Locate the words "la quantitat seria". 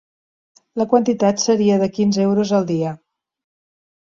0.81-1.75